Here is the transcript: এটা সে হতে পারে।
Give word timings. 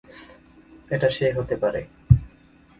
এটা 0.91 1.09
সে 1.09 1.25
হতে 1.37 1.55
পারে। 1.55 1.81